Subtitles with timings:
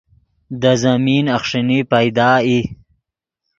[0.61, 2.59] دے زمین اخݰینی پیدا ای